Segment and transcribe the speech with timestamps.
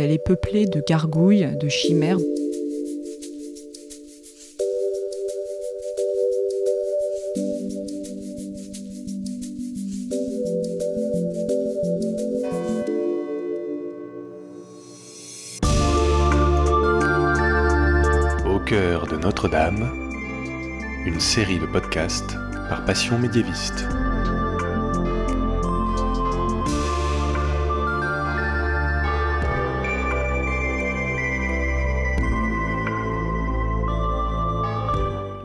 [0.00, 2.18] Elle est peuplée de gargouilles, de chimères.
[18.46, 19.90] Au cœur de Notre-Dame,
[21.06, 22.36] une série de podcasts
[22.68, 23.84] par Passion médiéviste.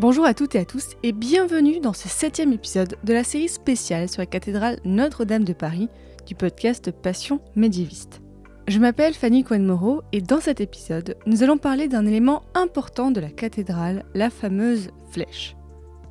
[0.04, 3.48] Bonjour à toutes et à tous et bienvenue dans ce septième épisode de la série
[3.48, 5.88] spéciale sur la cathédrale Notre-Dame de Paris
[6.28, 8.22] du podcast Passion médiéviste.
[8.68, 13.22] Je m'appelle Fanny Cohen-Moreau et dans cet épisode, nous allons parler d'un élément important de
[13.22, 15.56] la cathédrale, la fameuse flèche.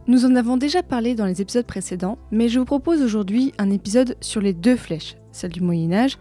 [0.07, 3.69] Nous en avons déjà parlé dans les épisodes précédents, mais je vous propose aujourd'hui un
[3.69, 6.17] épisode sur les deux flèches, celle du Moyen Âge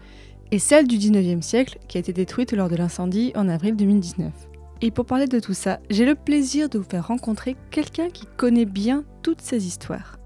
[0.50, 4.30] et celle du 19e siècle qui a été détruite lors de l'incendie en avril 2019.
[4.84, 8.26] Et pour parler de tout ça, j'ai le plaisir de vous faire rencontrer quelqu'un qui
[8.36, 10.18] connaît bien toutes ces histoires.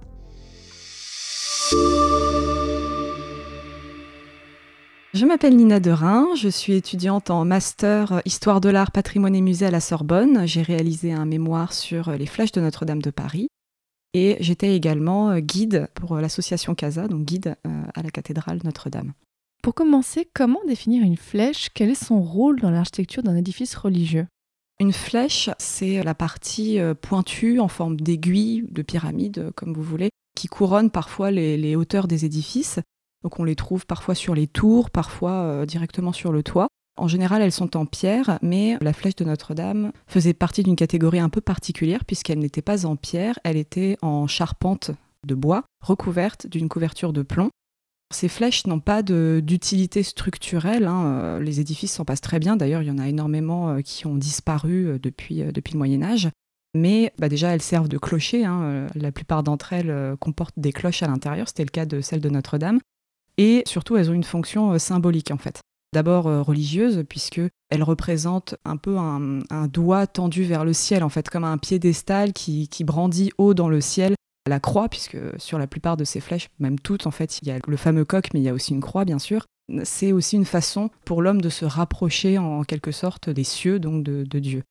[5.13, 9.67] Je m'appelle Nina Derain, je suis étudiante en master Histoire de l'art, patrimoine et musée
[9.67, 10.47] à la Sorbonne.
[10.47, 13.49] J'ai réalisé un mémoire sur les flèches de Notre-Dame de Paris.
[14.15, 19.13] Et j'étais également guide pour l'association CASA, donc guide euh, à la cathédrale Notre-Dame.
[19.63, 21.69] Pour commencer, comment définir une flèche?
[21.75, 24.27] Quel est son rôle dans l'architecture d'un édifice religieux?
[24.79, 30.11] Une flèche, c'est la partie euh, pointue en forme d'aiguille, de pyramide, comme vous voulez,
[30.35, 32.79] qui couronne parfois les, hauteurs des édifices.
[33.23, 36.69] Donc on les trouve parfois sur les tours, parfois euh, directement sur le toit.
[36.99, 41.19] En général, elles sont en pierre, mais la flèche de Notre-Dame faisait partie d'une catégorie
[41.19, 44.93] un peu particulière puisqu'elle n'était pas en pierre, elle était en charpente
[45.27, 47.51] de bois, recouverte d'une couverture de plomb.
[48.15, 50.87] Ces flèches n'ont pas d'utilité structurelle.
[50.87, 51.07] Hein.
[51.07, 52.57] Euh, les édifices s'en passent très bien.
[52.57, 56.29] D'ailleurs, il y en a énormément euh, qui ont disparu euh, depuis, le Moyen Âge.
[56.75, 58.45] Mais bah, déjà, elles servent de clocher.
[58.45, 58.87] Hein.
[58.95, 61.49] La plupart d'entre elles comportent des cloches à l'intérieur.
[61.49, 62.81] C'était le cas de celle de Notre-Dame.
[63.39, 65.61] Et surtout, elles ont une fonction symbolique, en fait.
[65.95, 71.31] D'abord religieuse, puisque elles représentent un peu un, doigt tendu vers le ciel, en fait,
[71.31, 74.15] comme un piédestal qui brandit haut dans le ciel
[74.49, 77.51] la croix, puisque sur la plupart de ces flèches, même toutes en fait, il y
[77.51, 79.47] a le fameux coq, mais il y a aussi une croix bien sûr.
[79.83, 84.05] C'est aussi une façon pour l'homme de se rapprocher en quelque sorte des cieux, donc
[84.05, 84.63] de, Dieu.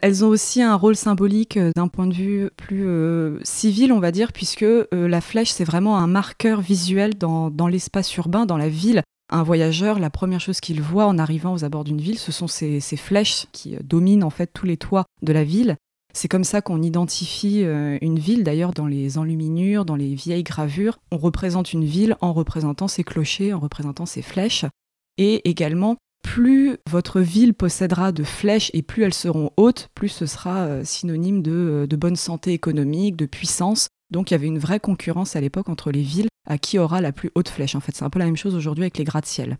[0.00, 4.00] Elles ont aussi un rôle symbolique euh, d'un point de vue plus euh, civil, on
[4.00, 8.56] va dire, puisque euh, la flèche, c'est vraiment un marqueur visuel dans, l'espace urbain, dans
[8.56, 9.02] la ville.
[9.30, 12.48] Un voyageur, la première chose qu'il voit en arrivant aux abords d'une ville, ce sont
[12.48, 15.76] ces, ces flèches qui dominent en fait tous les toits de la ville.
[16.14, 18.44] C'est comme ça qu'on identifie euh, une ville.
[18.44, 23.04] D'ailleurs, dans les enluminures, dans les vieilles gravures, on représente une ville en représentant ses
[23.04, 24.66] clochers, en représentant ses flèches.
[25.16, 30.26] Et également, plus votre ville possédera de flèches et plus elles seront hautes, plus ce
[30.26, 33.88] sera euh, synonyme euh, de, bonne santé économique, de puissance.
[34.10, 37.00] Donc il y avait une vraie concurrence à l'époque entre les villes à qui aura
[37.00, 37.74] la plus haute flèche.
[37.74, 39.56] En fait, c'est un peu la même chose aujourd'hui avec les gratte-ciel.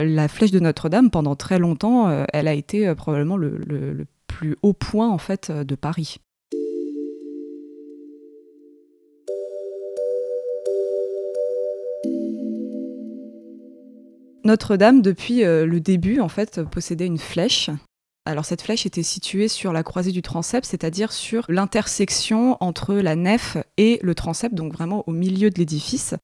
[0.00, 4.72] La flèche de Notre-Dame, pendant très longtemps, elle a été probablement le, le plus haut
[4.72, 5.16] point
[5.50, 6.18] euh, de Paris.
[14.44, 17.70] Notre-Dame, depuis euh, le début, en fait, possédait une flèche.
[18.24, 23.16] Alors cette flèche était située sur la croisée du transept, c'est-à-dire sur l'intersection entre la
[23.16, 26.14] nef et le transept, donc vraiment au milieu de l'édifice.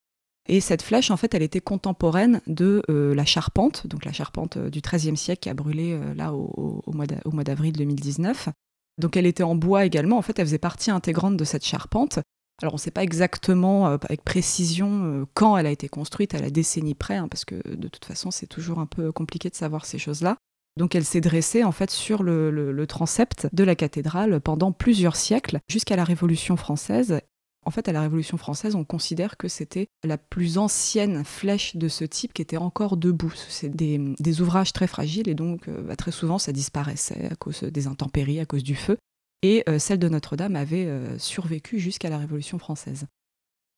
[0.49, 4.57] Et cette flèche, en fait, elle était contemporaine de euh, la charpente, donc la charpente
[4.57, 8.51] euh, du XIIIe siècle qui a brûlé euh, là au, mois d'avril 2019.
[8.99, 12.21] Donc elle était en bois également, en fait, elle faisait partie intégrante de cette charpente.
[12.62, 16.49] Alors on ne sait pas exactement avec précision quand elle a été construite, à la
[16.49, 19.84] décennie près, hein, parce que de toute façon c'est toujours un peu compliqué de savoir
[19.84, 20.39] ces choses-là.
[20.78, 25.17] Donc elle s'est dressée en fait sur le, le transept de la cathédrale pendant plusieurs
[25.17, 27.21] siècles, jusqu'à la Révolution française,
[27.66, 31.89] en fait, à la Révolution française, on considère que c'était la plus ancienne flèche de
[31.89, 33.34] ce type qui était encore debout.
[33.48, 37.65] C'est des, ouvrages très fragiles et donc euh, bah, très souvent ça disparaissait à cause
[37.65, 38.97] des intempéries, à cause du feu.
[39.42, 43.07] Et euh, celle de Notre-Dame avait euh, survécu jusqu'à la Révolution française.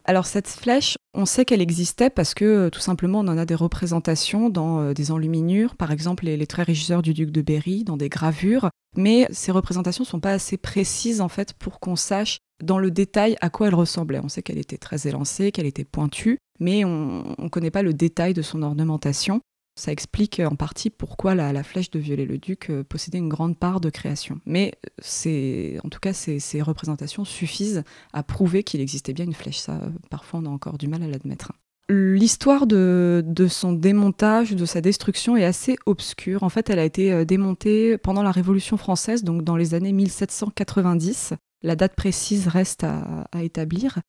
[0.05, 3.55] Alors cette flèche, on sait qu'elle existait parce que tout simplement on en a des
[3.55, 7.97] représentations dans des enluminures, par exemple les, les traits régisseurs du duc de Berry, dans
[7.97, 12.39] des gravures, mais ces représentations ne sont pas assez précises en fait pour qu'on sache
[12.63, 14.21] dans le détail à quoi elle ressemblait.
[14.23, 17.95] On sait qu'elle était très élancée, qu'elle était pointue, mais on ne connaît pas le
[17.95, 19.41] détail de son ornementation.
[19.79, 23.91] Ça explique en partie pourquoi la, flèche de Viollet-le-Duc euh, possédait une grande part de
[23.91, 24.41] création.
[24.45, 29.59] Mais c'est, en tout cas, ces, représentations suffisent à prouver qu'il existait bien une flèche.
[29.59, 31.53] Ça, parfois, on a encore du mal à l'admettre.
[31.89, 36.43] L'histoire de, son démontage, de sa destruction est assez obscure.
[36.43, 39.93] En fait, elle a été euh, démontée pendant la Révolution française, donc dans les années
[39.93, 41.35] 1790.
[41.63, 44.01] La date précise reste à, établir.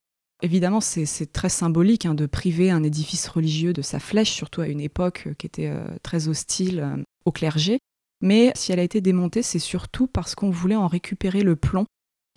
[0.42, 4.68] Évidemment, c'est très symbolique hein, de priver un édifice religieux de sa flèche, surtout à
[4.68, 7.80] une époque euh, qui était euh, très hostile au clergé.
[8.22, 11.86] Mais si elle a été démontée, c'est surtout parce qu'on voulait en récupérer le plomb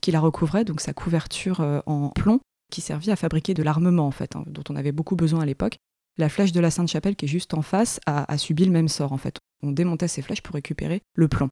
[0.00, 2.40] qui la recouvrait, donc sa couverture en plomb,
[2.72, 5.46] qui servait à fabriquer de l'armement, en fait, hein, dont on avait beaucoup besoin à
[5.46, 5.78] l'époque.
[6.18, 9.12] La flèche de la Sainte-Chapelle, qui est juste en face, a, subi le même sort,
[9.12, 9.38] en fait.
[9.62, 11.48] On démontait ces flèches pour récupérer le plomb.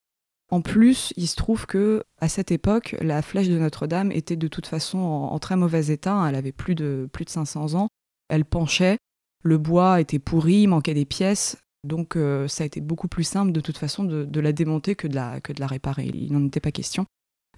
[0.51, 4.49] En plus, il se trouve que à cette époque, la flèche de Notre-Dame était de
[4.49, 6.13] toute façon en, très mauvais état.
[6.13, 6.29] Hein.
[6.29, 7.89] Elle avait plus de, plus de 500 ans.
[8.29, 8.99] Elle penchait.
[9.43, 11.57] Le bois était pourri, manquait des pièces.
[11.85, 15.07] Donc euh, ça a été beaucoup plus simple de toute façon de, la démonter que
[15.07, 16.11] de la, que de la réparer.
[16.13, 17.07] Il n'en était pas question.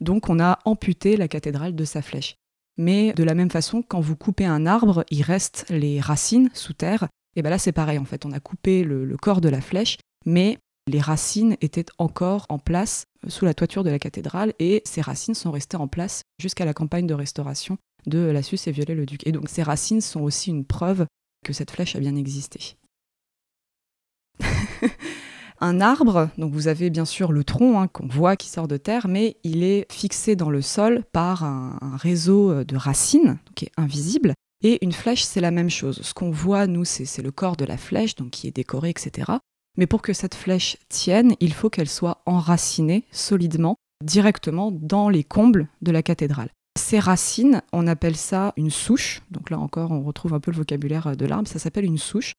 [0.00, 2.36] Donc on a amputé la cathédrale de sa flèche.
[2.78, 6.72] Mais de la même façon, quand vous coupez un arbre, il reste les racines sous
[6.72, 7.08] terre.
[7.36, 9.98] Et bien là, c'est pareil, en fait, on a coupé le, corps de la flèche,
[10.24, 15.00] mais les racines étaient encore en place sous la toiture de la cathédrale, et ces
[15.00, 19.26] racines sont restées en place jusqu'à la campagne de restauration de Lassus et Viollet-le-Duc.
[19.26, 21.06] Et donc ces racines sont aussi une preuve
[21.44, 22.76] que cette flèche a bien existé.
[25.60, 28.76] un arbre, donc vous avez bien sûr le tronc hein, qu'on voit qui sort de
[28.76, 33.66] terre, mais il est fixé dans le sol par un, réseau euh, de racines qui
[33.66, 34.34] est invisible.
[34.64, 36.00] Et une flèche, c'est la même chose.
[36.02, 39.32] Ce qu'on voit, nous, c'est le corps de la flèche, donc qui est décoré, etc.
[39.76, 45.24] Mais pour que cette flèche tienne, il faut qu'elle soit enracinée solidement, directement dans les
[45.24, 46.50] combles de la cathédrale.
[46.78, 49.22] Ces racines, on appelle ça une souche.
[49.30, 51.48] Donc là encore, on retrouve un peu le vocabulaire de l'arbre.
[51.48, 52.32] Ça s'appelle une souche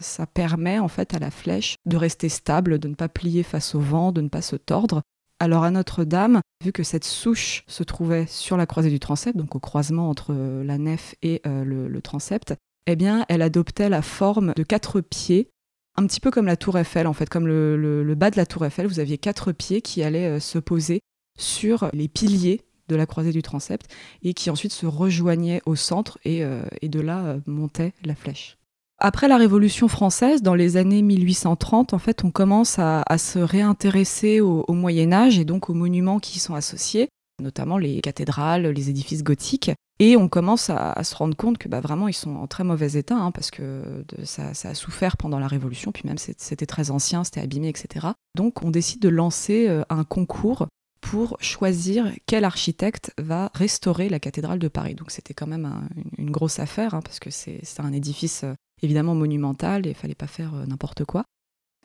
[0.00, 3.74] ça permet en fait à la flèche de rester stable, de ne pas plier face
[3.74, 5.02] au vent, de ne pas se tordre.
[5.38, 9.54] Alors à Notre-Dame, vu que cette souche se trouvait sur la croisée du transept, donc
[9.54, 12.54] au croisement entre euh, la nef et euh, le, transept,
[12.86, 15.48] eh bien elle adoptait la forme de quatre pieds,
[15.96, 18.64] un petit peu comme la tour Eiffel en fait, comme le, bas de la tour
[18.64, 21.00] Eiffel, vous aviez quatre pieds qui allaient euh, se poser
[21.38, 23.86] sur les piliers de la croisée du transept
[24.22, 26.42] et qui ensuite se rejoignaient au centre et,
[26.82, 28.58] et de là montait la flèche.
[29.02, 34.42] Après la Révolution française, dans les années 1830, en fait, on commence à, se réintéresser
[34.42, 37.08] au, Moyen Âge et donc aux monuments qui y sont associés,
[37.40, 39.70] notamment les cathédrales, les édifices gothiques.
[40.02, 42.94] Et on commence à, se rendre compte que bah, vraiment ils sont en très mauvais
[42.94, 47.22] état, hein, parce que ça, a souffert pendant la Révolution, puis même c'était très ancien,
[47.22, 48.06] c'était abîmé, etc.
[48.34, 50.68] Donc on décide de lancer euh, un concours
[51.02, 54.94] pour choisir quel architecte va restaurer la cathédrale de Paris.
[54.94, 55.70] Donc c'était quand même
[56.16, 60.14] une, grosse affaire, hein, parce que c'est un édifice euh, évidemment monumental et il fallait
[60.14, 61.24] pas faire euh, n'importe quoi.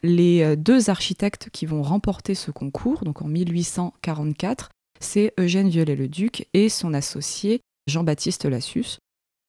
[0.03, 4.69] Les deux architectes qui vont remporter ce concours, donc en 1844,
[4.99, 8.97] c'est Eugène Viollet-le-Duc et son associé Jean-Baptiste Lassus.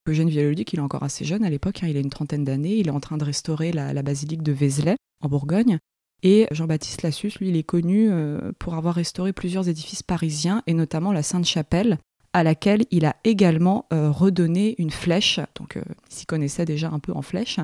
[0.08, 2.76] Eugène Viollet-le-Duc, il est encore assez jeune à l'époque, hein, il a une trentaine d'années,
[2.76, 5.78] il est en train de restaurer la, basilique de Vézelay, en Bourgogne.
[6.22, 10.74] Et Jean-Baptiste Lassus, lui, il est connu euh, pour avoir restauré plusieurs édifices parisiens, et
[10.74, 11.98] notamment la Sainte-Chapelle,
[12.32, 16.90] à laquelle il a également euh, redonné une flèche, donc euh, il s'y connaissait déjà
[16.90, 17.58] un peu en flèche.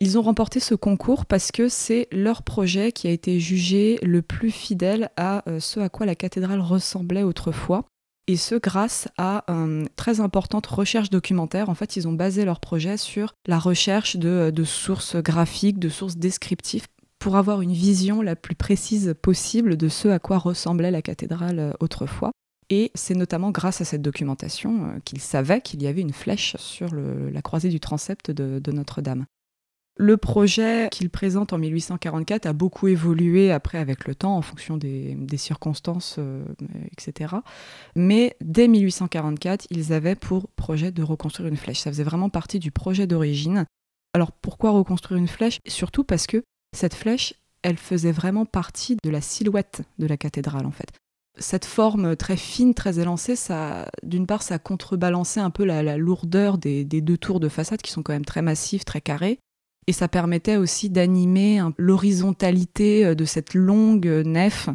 [0.00, 4.22] Ils ont remporté ce concours parce que c'est leur projet qui a été jugé le
[4.22, 7.84] plus fidèle à ce à quoi la cathédrale ressemblait autrefois.
[8.32, 11.68] Et ce grâce à une très importante recherche documentaire.
[11.68, 15.90] En fait, ils ont basé leur projet sur la recherche de, de sources graphiques, de
[15.90, 16.86] sources descriptives,
[17.18, 21.76] pour avoir une vision la plus précise possible de ce à quoi ressemblait la cathédrale
[21.78, 22.30] autrefois.
[22.70, 26.56] Et c'est notamment grâce à cette documentation euh, qu'il savait qu'il y avait une flèche
[26.56, 29.26] sur la croisée du transept de, Notre-Dame.
[30.02, 34.76] Le projet qu'il présente en 1844 a beaucoup évolué après avec le temps en fonction
[34.76, 36.44] des, circonstances, euh,
[36.90, 37.36] etc.
[37.94, 41.78] Mais dès 1844, ils avaient pour projet de reconstruire une flèche.
[41.78, 43.64] Ça faisait vraiment partie du projet d'origine.
[44.12, 45.60] Alors pourquoi reconstruire une flèche?
[45.68, 46.42] Surtout parce que
[46.76, 50.88] cette flèche, elle faisait vraiment partie de la silhouette de la cathédrale en fait
[51.38, 56.58] cette forme très fine, très élancée, ça, d'une part, ça contrebalançait un peu la, lourdeur
[56.58, 59.38] des, deux tours de façade qui sont quand même très massives, très carrées.
[59.86, 64.68] Et ça permettait aussi d'animer l'horizontalité euh, de cette longue nef.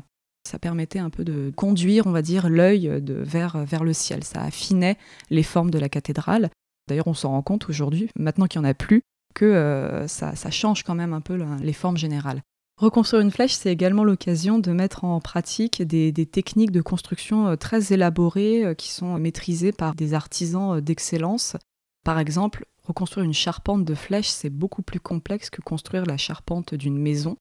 [0.47, 4.23] Ça permettait un peu de conduire, on va dire, l'œil vers, vers le ciel.
[4.23, 4.97] Ça affinait
[5.29, 6.49] les formes de la cathédrale.
[6.87, 9.01] D'ailleurs, on s'en rend compte aujourd'hui, maintenant qu'il n'y en a plus,
[9.35, 12.41] que euh, ça, change quand même un peu les formes générales.
[12.77, 17.55] Reconstruire une flèche, c'est également l'occasion de mettre en pratique des, techniques de construction euh,
[17.55, 21.57] très élaborées euh, qui sont maîtrisées par des artisans euh, d'excellence.
[22.05, 26.73] Par exemple, reconstruire une charpente de flèche, c'est beaucoup plus complexe que construire la charpente
[26.73, 27.37] d'une maison.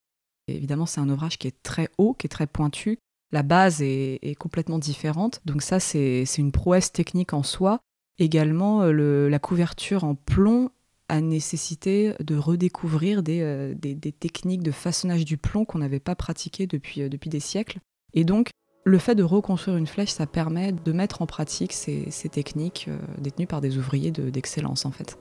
[0.49, 2.99] évidemment, c'est un ouvrage qui est très haut, qui est très pointu.
[3.33, 5.41] La base est, complètement différente.
[5.45, 7.81] Donc ça, c'est une prouesse technique en soi.
[8.19, 10.71] Également, la couverture en plomb
[11.09, 16.67] a nécessité de redécouvrir des, des, techniques de façonnage du plomb qu'on n'avait pas pratiquées
[16.67, 17.81] depuis, depuis des siècles.
[18.15, 18.51] Et donc,
[18.85, 22.89] le fait de reconstruire une flèche, ça permet de mettre en pratique ces techniques
[23.19, 25.19] détenues par des ouvriers d'excellence, en fait.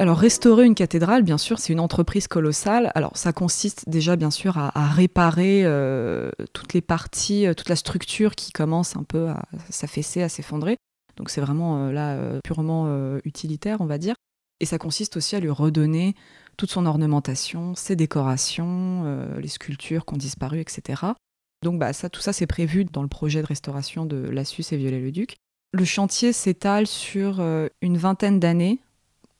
[0.00, 2.90] Alors restaurer une cathédrale, bien sûr, c'est une entreprise colossale.
[2.94, 7.76] Alors ça consiste déjà, bien sûr, à, réparer euh, toutes les parties, euh, toute la
[7.76, 10.78] structure qui commence un peu à s'affaisser, à s'effondrer.
[11.18, 12.88] Donc c'est vraiment euh, là purement
[13.26, 14.14] utilitaire, on va dire.
[14.60, 16.14] Et ça consiste aussi à lui redonner
[16.56, 21.02] toute son ornementation, ses décorations, les sculptures qui ont disparu, etc.
[21.62, 24.78] Donc bah, ça, tout ça, c'est prévu dans le projet de restauration de Lassus et
[24.78, 25.36] Viollet-le-Duc.
[25.72, 27.42] Le chantier s'étale sur
[27.82, 28.80] une vingtaine d'années,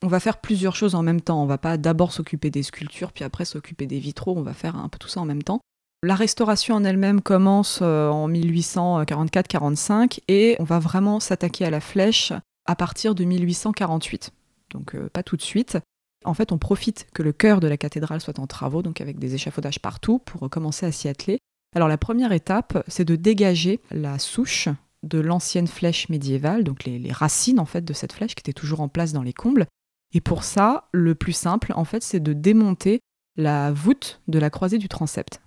[0.03, 1.41] on va faire plusieurs choses en même temps.
[1.41, 4.35] On va pas d'abord s'occuper des sculptures, puis après s'occuper des vitraux.
[4.37, 5.61] On va faire un peu tout ça en même temps.
[6.03, 11.79] La restauration en elle-même commence euh, en 1844-45 et on va vraiment s'attaquer à la
[11.79, 12.33] flèche
[12.65, 14.31] à partir de 1848.
[14.71, 15.77] Donc euh, pas tout de suite.
[16.25, 19.19] En fait, on profite que le cœur de la cathédrale soit en travaux, donc avec
[19.19, 21.37] des échafaudages partout, pour commencer à s'y atteler.
[21.75, 24.69] Alors la première étape, c'est de dégager la souche
[25.03, 28.81] de l'ancienne flèche médiévale, donc les, racines en fait de cette flèche qui était toujours
[28.81, 29.65] en place dans les combles,
[30.13, 32.99] et pour ça, le plus simple, en fait, c'est de démonter
[33.37, 35.41] la voûte de la croisée du transept.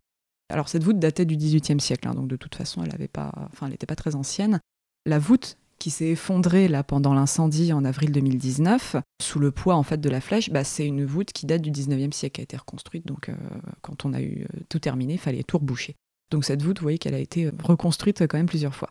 [0.50, 3.33] Alors cette voûte datait du XVIIIe siècle, hein, donc de toute façon, elle n'était pas,
[3.52, 4.61] enfin, pas très ancienne.
[5.06, 9.83] La voûte qui s'est effondrée là pendant l'incendie en avril 2019, sous le poids en
[9.83, 12.44] fait de la flèche, bah, c'est une voûte qui date du 19e siècle, qui a
[12.44, 13.06] été reconstruite.
[13.06, 13.35] Donc euh,
[13.83, 15.97] quand on a eu euh, tout terminé, il fallait tout reboucher.
[16.30, 18.88] Donc cette voûte, vous voyez qu'elle a été reconstruite quand même plusieurs fois.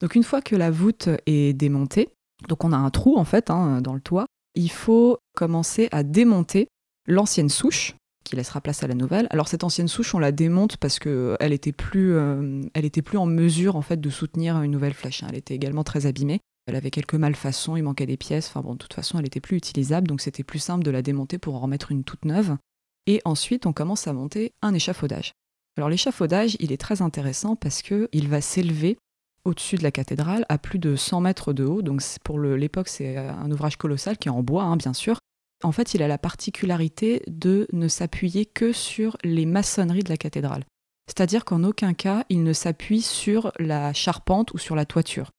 [0.00, 2.08] Donc une fois que la voûte est démontée,
[2.48, 6.02] donc on a un trou en fait hein, dans le toit, il faut commencer à
[6.02, 6.68] démonter
[7.06, 7.94] l'ancienne souche
[8.24, 9.26] qui laissera place à la nouvelle.
[9.30, 13.02] Alors cette ancienne souche, on la démonte parce qu'elle euh, était plus, euh, elle était
[13.02, 15.22] plus en mesure en fait de soutenir une nouvelle flèche.
[15.22, 15.28] Hein.
[15.30, 16.40] Elle était également très abîmée.
[16.66, 18.48] Elle avait quelques malfaçons, il manquait des pièces.
[18.48, 21.02] Enfin bon, de toute façon, elle était plus utilisable, donc c'était plus simple de la
[21.02, 22.56] démonter pour en remettre une toute neuve.
[23.08, 25.32] Et ensuite, on commence à monter un échafaudage.
[25.76, 28.98] Alors l'échafaudage, il est très intéressant parce que il va s'élever
[29.44, 31.82] au-dessus de la cathédrale, à plus de 100 mètres de haut.
[31.82, 35.18] Donc pour l'époque, c'est euh, un ouvrage colossal qui est en bois, hein, bien sûr.
[35.64, 40.16] En fait, il a la particularité de ne s'appuyer que sur les maçonneries de la
[40.16, 40.64] cathédrale.
[41.06, 45.30] C'est-à-dire qu'en aucun cas, il ne s'appuie sur la charpente ou sur la toiture,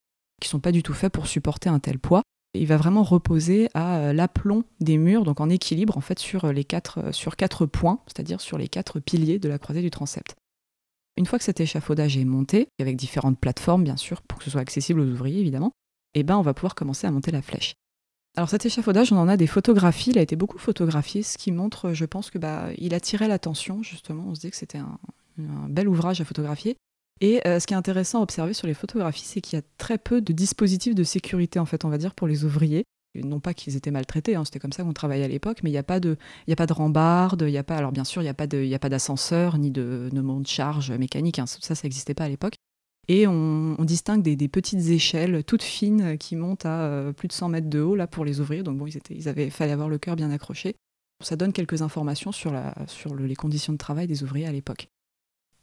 [0.42, 2.22] qui sont pas du tout faits pour supporter un tel poids.
[2.54, 6.54] Il va vraiment reposer à euh, l'aplomb des murs, donc en équilibre en fait sur
[6.54, 10.36] les quatre, sur quatre points, c'est-à-dire sur les quatre piliers de la croisée du transept.
[11.18, 14.50] Une fois que cet échafaudage est monté, avec différentes plateformes bien sûr, pour que ce
[14.50, 15.72] soit accessible aux ouvriers évidemment,
[16.16, 17.74] eh ben on va pouvoir commencer à monter la flèche.
[18.36, 21.52] Alors cet échafaudage, on en a des photographies, il a été beaucoup photographié, ce qui
[21.52, 24.26] montre, je pense que bah, il attirait l'attention justement.
[24.28, 24.98] On se dit que c'était un,
[25.70, 26.78] bel ouvrage à photographier.
[27.22, 29.66] Et euh, ce qui est intéressant à observer sur les photographies, c'est qu'il y a
[29.78, 33.40] très peu de dispositifs de sécurité en fait, on va dire, pour les ouvriers non
[33.40, 35.80] pas qu'ils étaient maltraités, hein, c'était comme ça qu'on travaillait à l'époque, mais il n'y
[35.80, 36.18] a pas de,
[36.48, 40.10] il de rambarde, alors bien sûr, il n'y a pas a pas d'ascenseur ni de,
[40.12, 42.56] de de charge mécanique, hein, ça, ça n'existait pas à l'époque.
[43.10, 47.50] Et on, distingue des, petites échelles toutes fines qui montent à euh, plus de 100
[47.50, 48.64] mètres de haut là pour les ouvriers.
[48.64, 50.76] Donc bon, ils étaient, ils avaient, fallait avoir le cœur bien accroché.
[51.22, 54.88] Ça donne quelques informations sur, la, sur les conditions de travail des ouvriers à l'époque.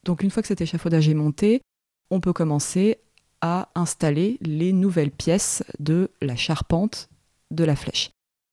[0.04, 1.62] Donc une fois que cet échafaudage est monté,
[2.10, 2.98] on peut commencer
[3.40, 7.08] à installer les nouvelles pièces de la charpente
[7.50, 8.10] de la flèche.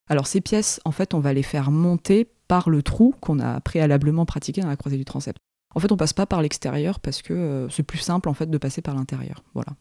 [0.09, 3.59] Alors ces pièces, en fait, on va les faire monter par le trou qu'on a
[3.59, 5.37] préalablement pratiqué dans la croisée du transept.
[5.75, 8.49] En fait, on passe pas par l'extérieur parce que euh, c'est plus simple en fait
[8.49, 9.43] de passer par l'intérieur.
[9.53, 9.73] Voilà.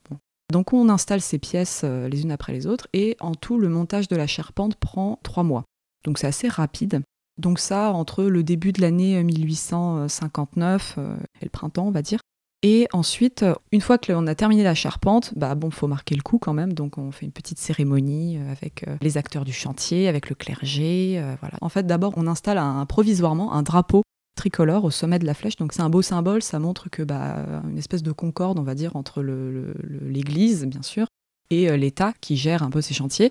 [0.53, 3.69] Donc on installe ces pièces euh, les unes après les autres et en tout le
[3.69, 5.65] montage de la charpente prend trois mois.
[6.05, 7.03] Donc c'est assez rapide.
[7.39, 12.21] Donc ça entre le début de l'année 1859 euh, et le printemps, on va dire,
[12.69, 16.41] et ensuite, une fois que l'on a terminé la charpente, bah faut marquer le coup
[16.41, 16.73] quand même.
[16.73, 20.35] Donc on fait une petite cérémonie euh, avec euh, les acteurs du chantier, avec le
[20.35, 21.15] clergé.
[21.17, 21.37] Euh.
[21.61, 24.03] En fait, d'abord, on installe provisoirement un drapeau
[24.35, 25.55] tricolore au sommet de la flèche.
[25.55, 26.43] Donc c'est un beau symbole.
[26.43, 27.37] Ça montre que bah,
[27.71, 31.07] une espèce de concorde, on va dire, entre l'Église, bien sûr,
[31.51, 33.31] et l'État qui gère un peu ces chantiers.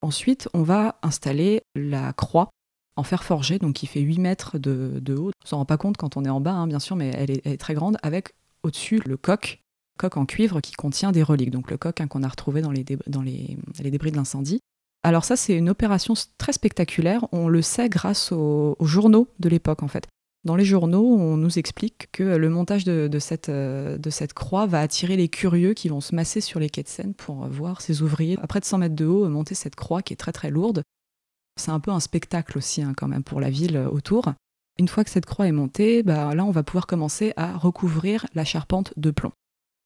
[0.00, 2.48] Ensuite, on va installer la croix
[3.00, 5.30] en fer forgé, donc qui fait 8 mètres de, haut.
[5.44, 7.30] On s'en rend pas compte quand on est en bas, hein, bien sûr, mais elle
[7.30, 9.62] est, très grande, avec au-dessus le coq,
[9.98, 12.70] coq en cuivre qui contient des reliques, donc le coq hein, qu'on a retrouvé dans
[12.70, 14.60] les, dans les, débris de l'incendie.
[15.02, 19.82] Alors ça, c'est une opération très spectaculaire, on le sait grâce aux, journaux de l'époque
[19.82, 20.06] en fait.
[20.44, 24.80] Dans les journaux, on nous explique que le montage de, cette, de cette croix va
[24.80, 28.02] attirer les curieux qui vont se masser sur les quais de Seine pour voir ces
[28.02, 30.50] ouvriers à près de 100 mètres de haut monter cette croix qui est très très
[30.50, 30.82] lourde.
[31.60, 34.32] C'est un peu un spectacle aussi hein, quand même pour la ville autour.
[34.78, 38.26] Une fois que cette croix est montée, bah, là on va pouvoir commencer à recouvrir
[38.34, 39.32] la charpente de plomb.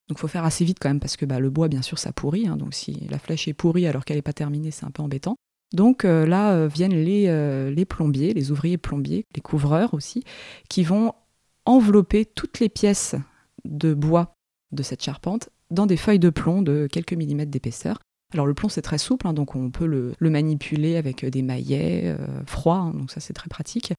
[0.09, 2.13] Donc faut faire assez vite quand même parce que bah, le bois bien sûr ça
[2.13, 2.47] pourrit.
[2.47, 2.57] Hein.
[2.57, 5.37] donc si la flèche est pourrie alors qu'elle n'est pas terminée, c'est un peu embêtant.
[5.73, 10.23] Donc euh, là euh, viennent euh, les, plombiers, les ouvriers plombiers, les couvreurs aussi,
[10.69, 11.13] qui vont
[11.65, 13.17] envelopper toutes les pièces
[13.65, 14.37] de bois
[14.73, 17.99] de cette charpente dans des feuilles de plomb de quelques millimètres d'épaisseur.
[18.35, 22.17] Alors le plomb c'est très souple, hein, donc on peut le, manipuler avec des maillets
[22.47, 23.95] froids, hein, donc ça c'est très pratique.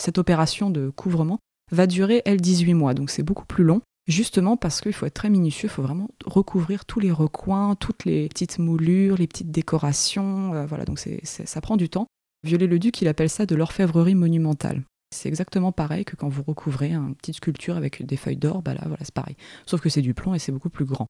[0.00, 1.38] Cette opération de couvrement
[1.70, 5.14] va durer, elle, 18 mois, donc c'est beaucoup plus long justement parce qu'il faut être
[5.14, 9.52] très minutieux, il faut vraiment recouvrir tous les recoins, toutes les petites moulures, les petites
[9.52, 10.54] décorations.
[10.54, 12.08] Euh, voilà, donc ça prend du temps.
[12.44, 14.82] Viollet-le-Duc, il appelle ça de l'orfèvrerie monumentale.
[15.14, 18.74] C'est exactement pareil que quand vous recouvrez une petite sculpture avec des feuilles d'or, bah
[18.74, 19.36] là, voilà, c'est pareil.
[19.66, 21.06] Sauf que c'est du plomb et c'est beaucoup plus grand.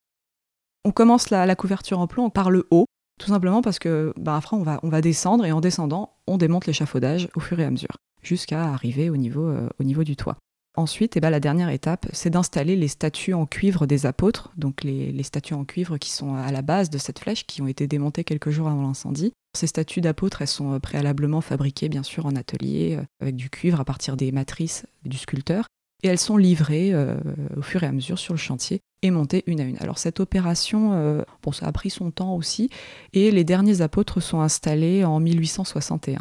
[0.85, 2.87] On commence la, couverture en plomb par le haut,
[3.21, 7.41] tout simplement parce que bah, on va, descendre et en descendant, on démonte l'échafaudage au
[7.41, 10.37] fur et à mesure, jusqu'à arriver au niveau, euh, du toit.
[10.79, 14.85] Ensuite, eh ben, la dernière étape, c'est d'installer les statues en cuivre des apôtres, donc
[14.85, 17.89] les, statues en cuivre qui sont à la base de cette flèche, qui ont été
[17.89, 19.33] démontées quelques jours avant l'incendie.
[19.57, 23.51] Ces statues d'apôtres, elles sont euh, préalablement fabriquées, bien sûr, en atelier, euh, avec du
[23.51, 25.67] cuivre à partir des matrices du sculpteur.
[26.03, 27.17] Et elles sont livrées euh,
[27.57, 29.79] au fur et à mesure sur le chantier et montées une à une.
[29.79, 32.69] Alors cette opération, bon, ça a pris son temps aussi,
[33.13, 36.19] et les derniers apôtres sont installés en 1861.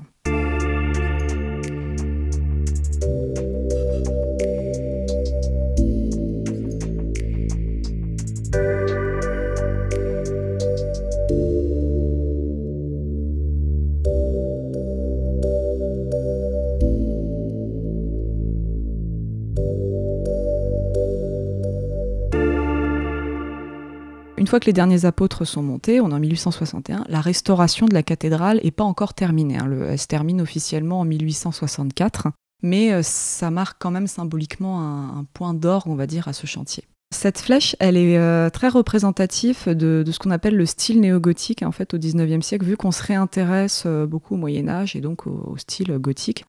[24.59, 28.59] Que les derniers apôtres sont montés, on est en 1861, la restauration de la cathédrale
[28.63, 29.57] n'est pas encore terminée.
[29.57, 29.69] Hein.
[29.89, 32.27] elle se termine officiellement en 1864,
[32.63, 36.47] mais euh, ça marque quand même symboliquement un, point d'orgue, on va dire, à ce
[36.47, 36.83] chantier.
[37.15, 41.71] Cette flèche, elle est euh, très représentative de, ce qu'on appelle le style néo-gothique en
[41.71, 45.25] fait au 19e siècle, vu qu'on se réintéresse euh, beaucoup au Moyen Âge et donc
[45.25, 46.45] au, style gothique.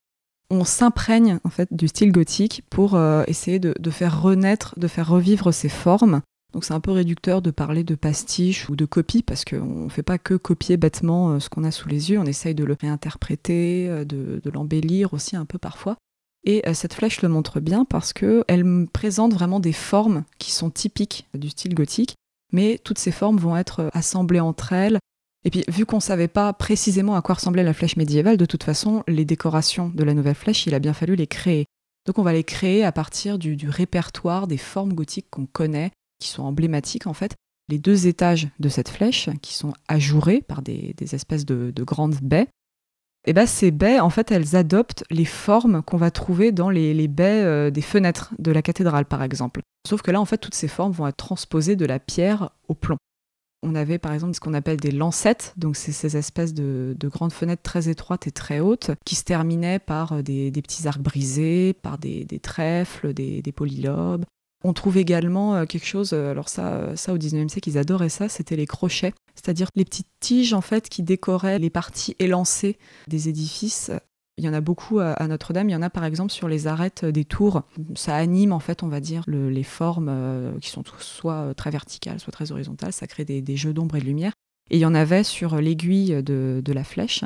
[0.49, 5.53] On s'imprègne en fait du style gothique pour essayer de, faire renaître, de faire revivre
[5.53, 6.21] ces formes
[6.53, 9.89] donc c'est un peu réducteur de parler de pastiche ou de copie parce qu'on ne
[9.89, 12.63] fait pas que copier bêtement euh, ce qu'on a sous les yeux, on essaye de
[12.63, 15.97] le réinterpréter, euh, de, l'embellir aussi un peu parfois.
[16.43, 20.71] Et euh, cette flèche le montre bien parce qu'elle présente vraiment des formes qui sont
[20.71, 22.15] typiques du style gothique,
[22.51, 24.97] mais toutes ces formes vont être assemblées entre elles.
[25.45, 28.45] Et puis vu qu'on ne savait pas précisément à quoi ressemblait la flèche médiévale, de
[28.45, 31.65] toute façon, les décorations de la nouvelle flèche, il a bien fallu les créer.
[32.07, 36.29] Donc on va les créer à partir du répertoire des formes gothiques qu'on connaît, qui
[36.29, 37.35] sont emblématiques en fait.
[37.69, 42.47] Les deux étages de cette flèche, qui sont ajourés par des, espèces de, grandes baies,
[43.25, 46.69] et eh ben ces baies, en fait, elles adoptent les formes qu'on va trouver dans
[46.69, 49.61] les, baies euh, des fenêtres de la cathédrale, par exemple.
[49.87, 52.75] Sauf que là, en fait, toutes ces formes vont être transposées de la pierre au
[52.75, 52.97] plomb.
[53.61, 57.33] On avait par exemple ce qu'on appelle des lancettes, donc c'est ces espèces de, grandes
[57.33, 61.73] fenêtres très étroites et très hautes qui se terminaient par euh, des, petits arcs brisés,
[61.73, 64.23] par des, trèfles, des, polylobes,
[64.63, 67.77] on trouve également euh, quelque chose, euh, alors ça, euh, ça au 19e siècle, ils
[67.77, 72.15] adoraient ça, c'était les crochets, c'est-à-dire les petites tiges en fait qui décoraient les parties
[72.19, 73.91] élancées des édifices.
[74.37, 76.65] Il y en a beaucoup à Notre-Dame, il y en a par exemple sur les
[76.65, 77.63] arêtes des tours.
[77.95, 82.31] Ça anime en fait, on va dire, les formes qui sont soit très verticales, soit
[82.31, 84.31] très horizontales, ça crée des, jeux d'ombre et de lumière.
[84.69, 87.25] Et il y en avait sur l'aiguille de, de la flèche.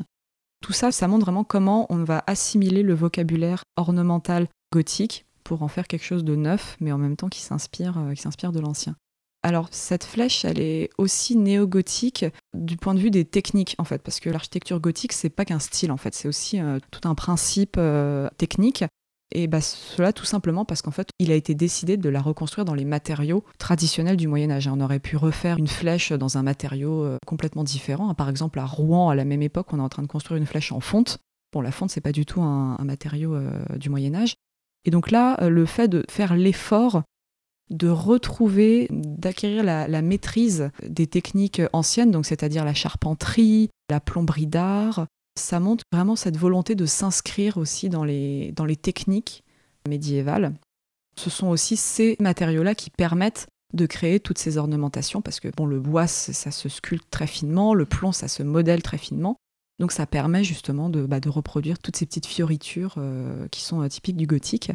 [0.63, 5.67] Tout ça, ça montre vraiment comment on va assimiler le vocabulaire ornemental gothique pour en
[5.67, 8.59] faire quelque chose de neuf, mais en même temps qui s'inspire, euh, qui s'inspire de
[8.59, 8.95] l'ancien.
[9.43, 14.01] Alors cette flèche, elle est aussi néo-gothique du point de vue des techniques en fait,
[14.01, 17.13] parce que l'architecture gothique c'est pas qu'un style en fait, c'est aussi euh, tout un
[17.13, 18.85] principe euh, technique.
[19.35, 22.65] Et bah, cela tout simplement parce qu'en fait, il a été décidé de la reconstruire
[22.65, 24.67] dans les matériaux traditionnels du Moyen Âge.
[24.67, 28.13] On aurait pu refaire une flèche dans un matériau complètement différent.
[28.13, 30.45] Par exemple, à Rouen, à la même époque, on est en train de construire une
[30.45, 31.17] flèche en fonte.
[31.51, 33.35] Bon, la fonte, c'est pas du tout un, matériau
[33.75, 34.35] du Moyen Âge.
[34.85, 37.03] Et donc là, euh, le fait de faire l'effort
[37.69, 45.07] de retrouver, d'acquérir la, maîtrise des techniques anciennes, donc c'est-à-dire la charpenterie, la plomberie d'art,
[45.35, 49.43] ça montre vraiment cette volonté de s'inscrire aussi dans les, dans les techniques
[49.87, 50.53] médiévales.
[51.17, 55.65] Ce sont aussi ces matériaux-là qui permettent de créer toutes ces ornementations, parce que bon,
[55.65, 59.37] le bois, ça se sculpte très finement, le plomb, ça se modèle très finement.
[59.79, 62.95] Donc ça permet justement de, bah, de reproduire toutes ces petites fioritures
[63.51, 64.71] qui sont typiques du gothique.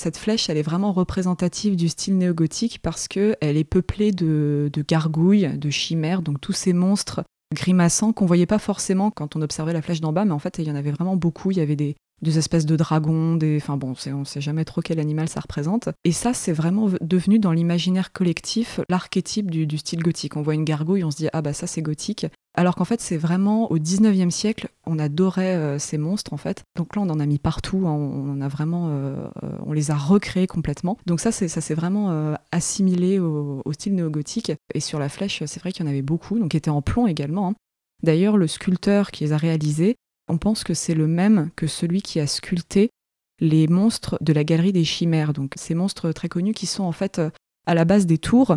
[0.00, 4.82] Cette flèche, elle est vraiment représentative du style néo-gothique parce qu'elle est peuplée de, de,
[4.82, 7.22] gargouilles, de chimères, donc tous ces monstres
[7.54, 10.58] grimaçants qu'on voyait pas forcément quand on observait la flèche d'en bas, mais en fait
[10.58, 11.52] il y en avait vraiment beaucoup.
[11.52, 13.58] Il y avait des, des espèces de dragons, des...
[13.60, 15.88] enfin bon, on ne sait jamais trop quel animal ça représente.
[16.04, 20.36] Et ça, c'est vraiment devenu dans l'imaginaire collectif l'archétype du, style gothique.
[20.36, 22.26] On voit une gargouille, on se dit ah bah ça c'est gothique.
[22.56, 26.62] Alors qu'en fait, c'est vraiment au 19e siècle, on adorait euh, ces monstres en fait.
[26.76, 27.92] Donc là, on en a mis partout, hein.
[27.92, 29.28] on, a vraiment, euh,
[29.66, 30.96] on les a recréés complètement.
[31.06, 34.52] Donc ça, ça s'est vraiment euh, assimilé au, style néo-gothique.
[34.72, 36.82] Et sur la flèche, c'est vrai qu'il y en avait beaucoup, donc qui étaient en
[36.82, 37.48] plomb également.
[37.48, 37.54] Hein.
[38.04, 39.96] D'ailleurs, le sculpteur qui les a réalisés,
[40.28, 42.90] on pense que c'est le même que celui qui a sculpté
[43.40, 45.32] les monstres de la galerie des chimères.
[45.32, 47.30] Donc ces monstres très connus qui sont en fait euh,
[47.66, 48.56] à la base des tours.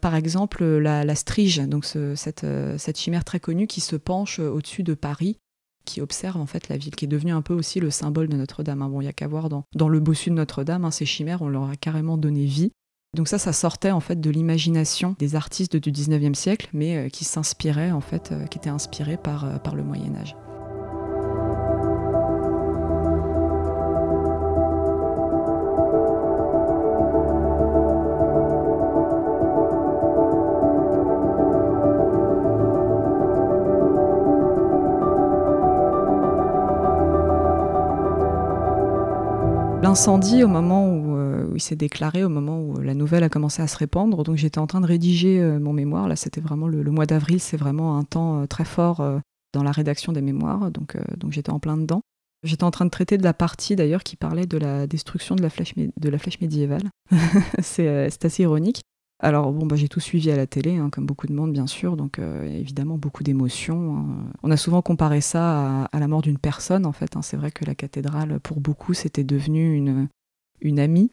[0.00, 4.48] Par exemple, la, strige, donc cette, euh, cette, chimère très connue qui se penche euh,
[4.48, 5.38] au-dessus de Paris,
[5.84, 8.36] qui observe en fait la ville, qui est devenue un peu aussi le symbole de
[8.36, 8.82] Notre-Dame.
[8.82, 8.88] Hein.
[8.90, 11.42] Bon, il n'y a qu'à voir dans, dans, le bossu de Notre-Dame, hein, ces chimères,
[11.42, 12.70] on leur a carrément donné vie.
[13.16, 17.24] Donc ça, ça sortait en fait de l'imagination des artistes du 19e siècle, mais qui
[17.24, 20.36] s'inspiraient en fait, qui étaient inspirés par, par le Moyen Âge.
[39.88, 43.62] L'incendie, au moment euh, où, il s'est déclaré, au moment où la nouvelle a commencé
[43.62, 46.08] à se répandre, donc j'étais en train de rédiger euh, mon mémoire.
[46.08, 49.02] Là, c'était vraiment le, mois d'avril, c'est vraiment un temps euh, très fort
[49.54, 52.02] dans la rédaction des mémoires, donc, donc j'étais en plein dedans.
[52.42, 55.42] J'étais en train de traiter de la partie d'ailleurs qui parlait de la destruction de
[55.42, 56.90] la flèche, de la flèche médiévale.
[57.62, 58.82] c'est assez ironique.
[59.20, 61.66] Alors bon, bah, j'ai tout suivi à la télé, hein, comme beaucoup de monde bien
[61.66, 63.96] sûr, donc euh, évidemment beaucoup d'émotions.
[63.96, 64.32] Hein.
[64.44, 67.16] On a souvent comparé ça à, la mort d'une personne en fait.
[67.16, 67.22] Hein.
[67.22, 70.08] C'est vrai que la cathédrale, pour beaucoup, c'était devenu une,
[70.60, 71.10] une amie,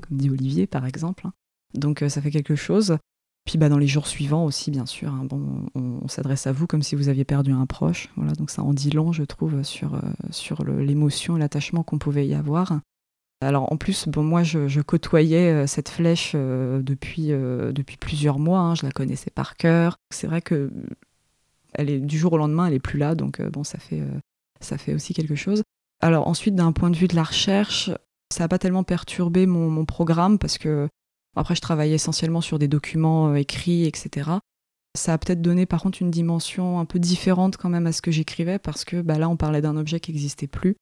[0.00, 1.26] comme dit Olivier par exemple.
[1.74, 2.98] Donc euh, ça fait quelque chose.
[3.46, 6.82] Puis bah, dans les jours suivants aussi, bien sûr, bon, on, s'adresse à vous comme
[6.82, 8.10] si vous aviez perdu un proche.
[8.16, 11.98] Voilà, donc ça en dit long, je trouve, sur, euh, sur l'émotion et l'attachement qu'on
[11.98, 12.78] pouvait y avoir.
[13.42, 18.38] Alors en plus, bon, moi je, côtoyais euh, cette flèche euh, depuis, euh, depuis plusieurs
[18.38, 19.96] mois, hein, je la connaissais par cœur.
[20.10, 20.70] C'est vrai que
[21.72, 24.02] elle est, du jour au lendemain, elle est plus là, donc bon, ça fait,
[24.60, 25.62] ça fait aussi quelque chose.
[26.00, 27.90] Alors ensuite, d'un point de vue de la recherche,
[28.32, 30.88] ça n'a pas tellement perturbé mon, programme parce que
[31.36, 34.30] après je travaillais essentiellement sur des documents écrits, etc.
[34.96, 38.02] Ça a peut-être donné par contre une dimension un peu différente quand même à ce
[38.02, 40.76] que j'écrivais parce que bah, là on parlait d'un objet qui n'existait plus.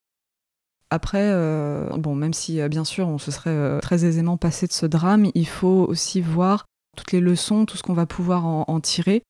[0.91, 4.67] Après, euh, bon, même si euh, bien sûr on se serait euh, très aisément passé
[4.67, 6.65] de ce drame, il faut aussi voir
[6.97, 9.23] toutes les leçons, tout ce qu'on va pouvoir en, tirer.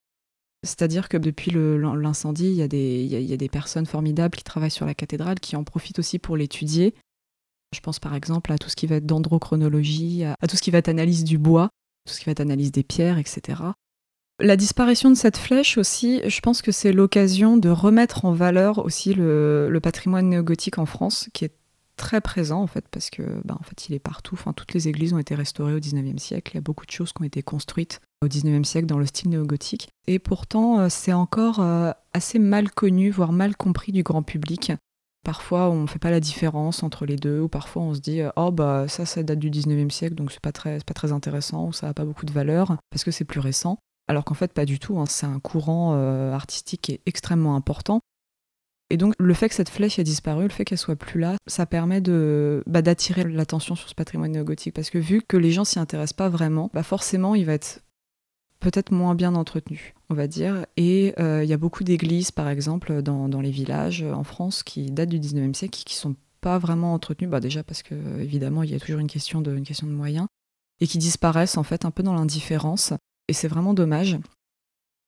[0.64, 2.62] C'est-à-dire que depuis l'incendie, il y,
[3.32, 6.94] a des personnes formidables qui travaillent sur la cathédrale, qui en profitent aussi pour l'étudier.
[7.74, 10.70] Je pense par exemple à tout ce qui va être dendrochronologie, à, tout ce qui
[10.70, 11.68] va être analyse du bois,
[12.06, 13.62] tout ce qui va être analyse des pierres, etc.
[14.40, 18.84] La disparition de cette flèche aussi, je pense que c'est l'occasion de remettre en valeur
[18.84, 21.54] aussi le, patrimoine néogothique en France, qui est
[21.96, 24.34] très présent en fait, parce que bah, en fait, il est partout.
[24.34, 26.52] Enfin, toutes les églises ont été restaurées au 19e siècle.
[26.52, 29.06] Il y a beaucoup de choses qui ont été construites au 19e siècle dans le
[29.06, 29.88] style néogothique.
[30.06, 34.70] Et pourtant, euh, c'est encore euh, assez mal connu, voire mal compris du grand public.
[35.24, 38.20] Parfois, on ne fait pas la différence entre les deux, ou parfois on se dit
[38.36, 41.72] oh bah ça, ça date du 19e siècle, donc c'est pas pas très intéressant, ou
[41.72, 44.64] ça n'a pas beaucoup de valeur parce que c'est plus récent alors qu'en fait pas
[44.64, 45.06] du tout, hein.
[45.06, 48.00] c'est un courant euh, artistique qui est extrêmement important.
[48.90, 51.36] Et donc le fait que cette flèche ait disparu, le fait qu'elle soit plus là,
[51.46, 55.52] ça permet de bah, d'attirer l'attention sur ce patrimoine néogothique parce que vu que les
[55.52, 57.82] gens s'y intéressent pas vraiment, bah forcément il va être
[58.60, 60.66] peut-être moins bien entretenu, on va dire.
[60.76, 64.90] Et euh, il y a beaucoup d'églises, par exemple, dans, les villages en France qui
[64.90, 68.70] datent du 19e siècle, qui sont pas vraiment entretenues, bah déjà parce que évidemment il
[68.70, 70.28] y a toujours une question de, une question de moyens,
[70.80, 72.92] et qui disparaissent en fait un peu dans l'indifférence.
[73.28, 74.18] Et c'est vraiment dommage.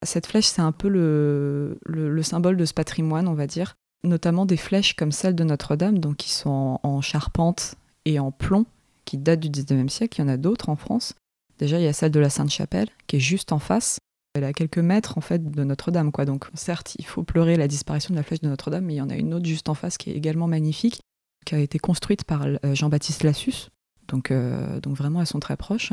[0.04, 3.76] Cette flèche, c'est un peu le, le, symbole de ce patrimoine, on va dire.
[4.02, 7.74] Notamment des flèches comme celle de Notre-Dame, donc qui sont en, charpente
[8.06, 8.64] et en plomb,
[9.04, 10.20] qui datent du 19e siècle.
[10.20, 11.14] Il y en a d'autres en France.
[11.58, 13.98] Déjà, il y a celle de la Sainte-Chapelle, qui est juste en face.
[14.34, 16.24] Elle est à quelques mètres en fait de Notre-Dame, quoi.
[16.24, 19.02] Donc certes, il faut pleurer la disparition de la flèche de Notre-Dame, mais il y
[19.02, 21.00] en a une autre juste en face qui est également magnifique,
[21.44, 23.68] qui a été construite par euh, Jean-Baptiste Lassus,
[24.10, 25.92] donc, euh, donc vraiment, elles sont très proches.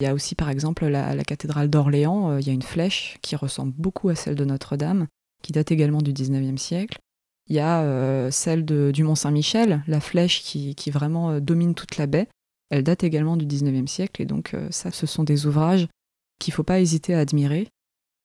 [0.00, 2.30] Il y a aussi, par exemple, la, cathédrale d'Orléans.
[2.30, 5.06] Euh, il y a une flèche qui ressemble beaucoup à celle de Notre-Dame,
[5.42, 6.98] qui date également du 19e siècle.
[7.48, 12.28] Il y a euh, celle du Mont-Saint-Michel, la flèche qui, vraiment domine toute la baie.
[12.70, 14.20] Elle date également du 19e siècle.
[14.20, 15.88] Et donc, ça, ce sont des ouvrages
[16.38, 17.68] qu'il ne faut pas hésiter à admirer.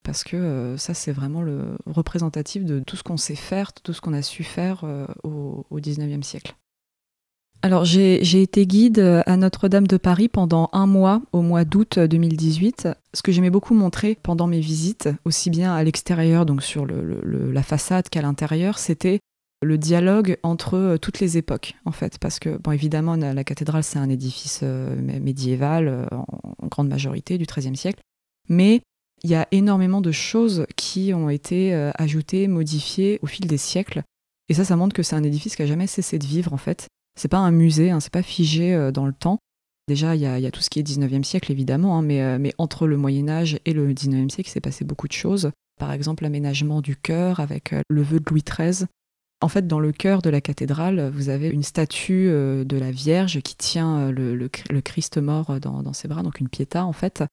[0.04, 4.02] parce que ça c'est vraiment le représentatif de tout ce qu'on sait faire, tout ce
[4.02, 4.84] qu'on a su faire
[5.24, 6.54] au, au 19e siècle.
[7.66, 12.90] Alors j'ai été guide à Notre-Dame de Paris pendant un mois, au mois d'août 2018.
[13.14, 17.64] Ce que j'aimais beaucoup montrer pendant mes visites, aussi bien à l'extérieur, donc sur la
[17.64, 19.22] façade qu'à l'intérieur, c'était
[19.64, 22.20] le dialogue entre euh, toutes les époques, en fait.
[22.20, 27.38] Parce que, bon, évidemment, la cathédrale, c'est un édifice euh, médiéval, euh, en, grande majorité,
[27.38, 28.02] du XIIIe siècle.
[28.50, 28.82] Mais
[29.24, 34.04] il y a énormément de choses qui ont été ajoutées, modifiées au fil des siècles.
[34.50, 36.58] Et ça, ça montre que c'est un édifice qui a jamais cessé de vivre, en
[36.58, 36.88] fait.
[37.16, 39.40] C'est pas un musée, hein, c'est pas figé dans le temps.
[39.88, 42.88] Déjà, il y, a tout ce qui est 19e siècle, évidemment, hein, mais, mais, entre
[42.88, 45.52] le Moyen-Âge et le 19e siècle, s'est passé beaucoup de choses.
[45.80, 48.88] Par exemple, l'aménagement du chœur avec le vœu de Louis XIII,
[49.44, 52.92] en fait, dans le cœur de la cathédrale, vous avez une statue euh, de la
[52.92, 57.26] Vierge qui tient euh, le, Christ mort dans, ses bras, donc une piéta en fait.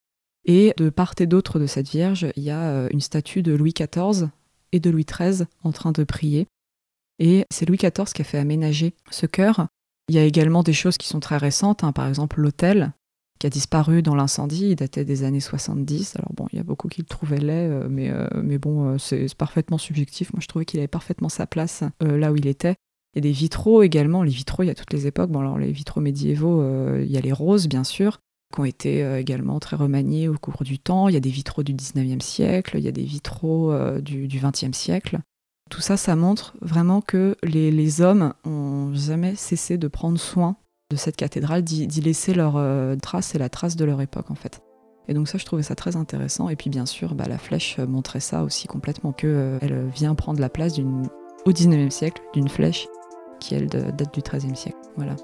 [0.44, 3.52] Et de part et d'autre de cette Vierge, il y a euh, une statue de
[3.52, 4.28] Louis XIV
[4.72, 6.48] et de Louis XIII en train de prier.
[7.20, 9.68] Et c'est Louis XIV qui a fait aménager ce chœur.
[10.08, 11.92] Il y a également des choses qui sont très récentes, hein.
[11.92, 12.92] par exemple l'autel
[13.40, 14.68] qui a disparu dans l'incendie.
[14.70, 16.14] Il datait des années 70.
[16.16, 18.86] Alors bon, il y a beaucoup qui le trouvaient laid, euh, mais, euh, mais bon,
[18.86, 20.32] euh, c'est parfaitement subjectif.
[20.32, 22.74] Moi, je trouvais qu'il avait parfaitement sa place là où il était.
[23.14, 24.22] Il y a des vitraux également.
[24.22, 25.30] Les vitraux, il y a toutes les époques.
[25.30, 26.62] Bon, alors les vitraux médiévaux,
[26.98, 28.20] il y a les roses, bien sûr,
[28.54, 31.08] qui ont été également très remaniés au cours du temps.
[31.08, 34.38] Il y a des vitraux du 19e siècle, il y a des vitraux du, du
[34.38, 35.18] 20e siècle.
[35.70, 40.56] Tout ça, ça montre vraiment que les, hommes ont jamais cessé de prendre soin
[40.90, 44.34] de cette cathédrale, d'y laisser leur euh, trace et la trace de leur époque en
[44.34, 44.60] fait.
[45.06, 46.48] Et donc ça, je trouvais ça très intéressant.
[46.48, 50.14] Et puis bien sûr, bah, la flèche euh, montrait ça aussi complètement, qu'elle euh, vient
[50.16, 52.88] prendre la place au 19e siècle d'une flèche
[53.38, 54.78] qui, elle, date du 13e siècle.
[54.96, 55.14] Voilà.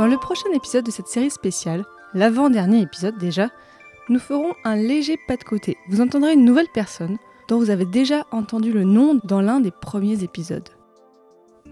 [0.00, 1.84] Dans le prochain épisode de cette série spéciale,
[2.14, 3.50] l'avant-dernier épisode déjà,
[4.08, 5.76] nous ferons un léger pas de côté.
[5.90, 9.70] Vous entendrez une nouvelle personne dont vous avez déjà entendu le nom dans l'un des
[9.70, 10.70] premiers épisodes.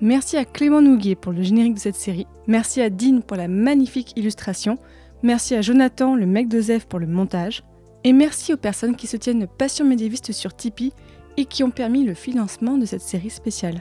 [0.02, 2.26] Merci à Clément Nouguier pour le générique de cette série.
[2.46, 4.76] Merci à Dean pour la magnifique illustration.
[5.22, 7.64] Merci à Jonathan, le mec de Zef, pour le montage.
[8.04, 10.92] Et merci aux personnes qui soutiennent Passion médiéviste sur Tipeee
[11.38, 13.80] et qui ont permis le financement de cette série spéciale.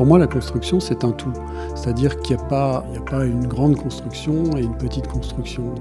[0.00, 1.34] Pour moi, la construction, c'est un tout.
[1.74, 2.82] C'est-à-dire qu'il n'y a, pas
[3.22, 5.74] une grande construction et une petite construction.